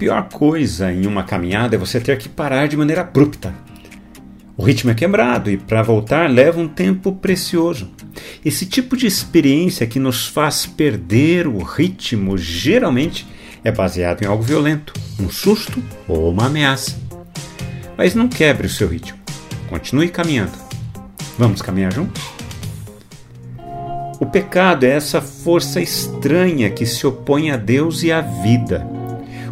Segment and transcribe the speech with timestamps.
[0.00, 3.54] pior coisa em uma caminhada é você ter que parar de maneira abrupta.
[4.56, 7.90] O ritmo é quebrado e para voltar leva um tempo precioso.
[8.42, 13.26] Esse tipo de experiência que nos faz perder o ritmo geralmente
[13.62, 16.98] é baseado em algo violento, um susto ou uma ameaça.
[17.94, 19.18] Mas não quebre o seu ritmo.
[19.68, 20.56] Continue caminhando.
[21.38, 22.22] Vamos caminhar juntos?
[24.18, 28.99] O pecado é essa força estranha que se opõe a Deus e à vida.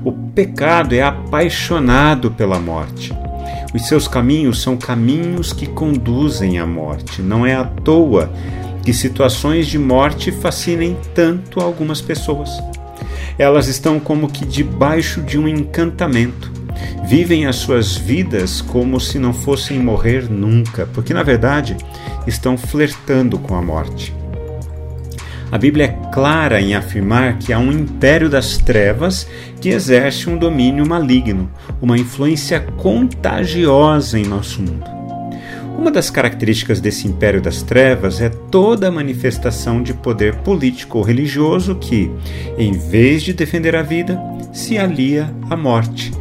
[0.05, 3.13] O pecado é apaixonado pela morte.
[3.75, 7.21] Os seus caminhos são caminhos que conduzem à morte.
[7.21, 8.33] Não é à toa
[8.83, 12.51] que situações de morte fascinem tanto algumas pessoas.
[13.39, 16.51] Elas estão como que debaixo de um encantamento.
[17.05, 21.77] Vivem as suas vidas como se não fossem morrer nunca, porque na verdade
[22.27, 24.15] estão flertando com a morte.
[25.51, 29.27] A Bíblia é clara em afirmar que há um império das trevas
[29.61, 34.85] que exerce um domínio maligno, uma influência contagiosa em nosso mundo.
[35.79, 41.77] Uma das características desse império das trevas é toda manifestação de poder político ou religioso
[41.77, 42.11] que,
[42.59, 44.21] em vez de defender a vida,
[44.53, 46.13] se alia à morte.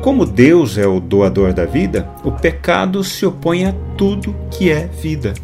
[0.00, 4.86] Como Deus é o doador da vida, o pecado se opõe a tudo que é
[4.86, 5.34] vida.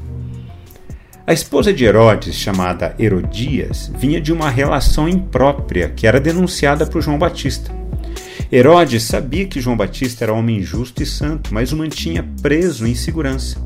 [1.27, 7.01] A esposa de Herodes, chamada Herodias, vinha de uma relação imprópria que era denunciada por
[7.01, 7.75] João Batista.
[8.53, 12.95] Herodes sabia que João Batista era homem justo e santo, mas o mantinha preso em
[12.95, 13.59] segurança.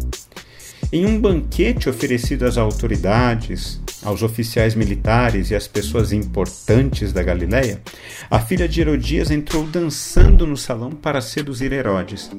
[0.92, 7.82] Em um banquete oferecido às autoridades, aos oficiais militares e às pessoas importantes da Galiléia,
[8.30, 12.30] a filha de Herodias entrou dançando no salão para seduzir Herodes.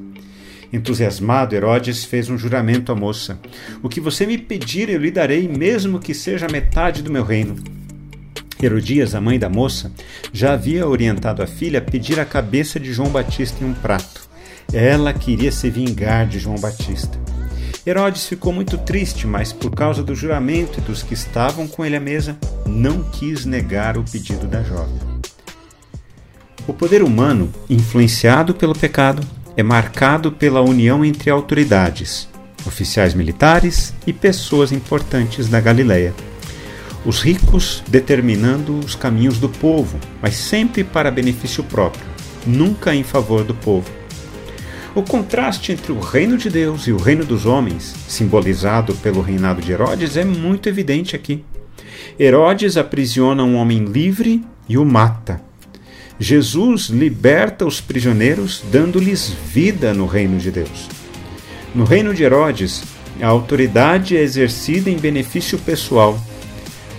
[0.71, 3.39] Entusiasmado, Herodes fez um juramento à moça:
[3.81, 7.55] O que você me pedir, eu lhe darei, mesmo que seja metade do meu reino.
[8.61, 9.91] Herodias, a mãe da moça,
[10.33, 14.29] já havia orientado a filha a pedir a cabeça de João Batista em um prato.
[14.71, 17.17] Ela queria se vingar de João Batista.
[17.87, 21.95] Herodes ficou muito triste, mas por causa do juramento e dos que estavam com ele
[21.95, 24.99] à mesa, não quis negar o pedido da jovem.
[26.67, 32.27] O poder humano, influenciado pelo pecado, é marcado pela união entre autoridades,
[32.65, 36.13] oficiais militares e pessoas importantes da Galileia.
[37.05, 42.03] Os ricos determinando os caminhos do povo, mas sempre para benefício próprio,
[42.45, 43.89] nunca em favor do povo.
[44.95, 49.61] O contraste entre o reino de Deus e o reino dos homens, simbolizado pelo reinado
[49.61, 51.43] de Herodes, é muito evidente aqui.
[52.19, 55.41] Herodes aprisiona um homem livre e o mata,
[56.19, 60.89] Jesus liberta os prisioneiros, dando-lhes vida no reino de Deus.
[61.73, 62.83] No reino de Herodes,
[63.21, 66.19] a autoridade é exercida em benefício pessoal.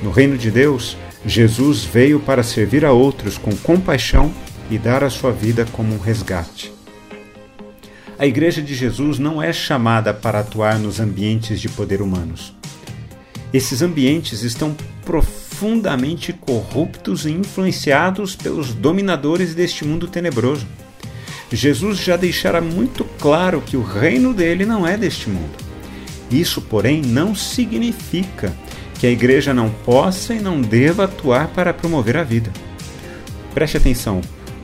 [0.02, 4.32] No reino de Deus, Jesus veio para servir a outros com compaixão
[4.70, 6.72] e dar a sua vida como um resgate.
[8.18, 12.54] A Igreja de Jesus não é chamada para atuar nos ambientes de poder humanos.
[13.52, 14.74] Esses ambientes estão
[15.60, 20.66] profundamente corruptos e influenciados pelos dominadores deste mundo tenebroso.
[21.52, 25.50] Jesus já deixara muito claro que o reino dele não é deste mundo.
[26.30, 28.54] Isso, porém, não significa
[28.98, 32.50] que a igreja não possa e não deva atuar para promover a vida.
[33.52, 34.22] Preste atenção: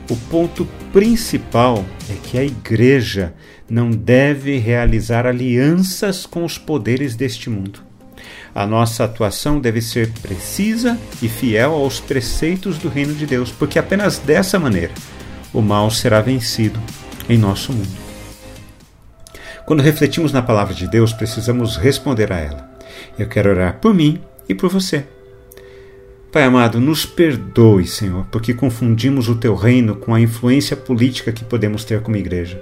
[0.09, 3.35] o ponto principal é que a igreja
[3.69, 7.86] não deve realizar alianças com os poderes deste mundo.
[8.53, 13.77] A nossa atuação deve ser precisa e fiel aos preceitos do reino de Deus, porque
[13.77, 14.93] apenas dessa maneira
[15.53, 16.79] o mal será vencido
[17.29, 18.07] em nosso mundo.
[19.65, 22.71] Quando refletimos na palavra de Deus, precisamos responder a ela.
[23.19, 25.05] Eu quero orar por mim e por você.
[26.31, 31.43] Pai amado, nos perdoe, Senhor, porque confundimos o teu reino com a influência política que
[31.43, 32.61] podemos ter como igreja.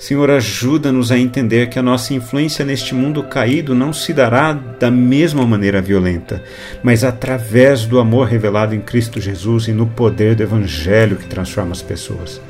[0.00, 4.90] Senhor, ajuda-nos a entender que a nossa influência neste mundo caído não se dará da
[4.90, 6.42] mesma maneira violenta,
[6.82, 11.72] mas através do amor revelado em Cristo Jesus e no poder do Evangelho que transforma
[11.72, 12.40] as pessoas.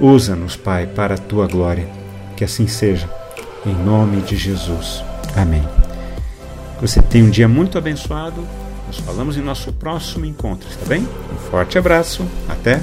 [0.00, 1.86] Usa-nos, Pai, para a tua glória.
[2.36, 3.08] Que assim seja.
[3.64, 5.04] Em nome de Jesus.
[5.36, 5.62] Amém.
[6.74, 8.44] Que você tenha um dia muito abençoado.
[8.88, 11.02] Nos falamos em nosso próximo encontro, está bem?
[11.02, 12.26] Um forte abraço.
[12.48, 12.80] Até!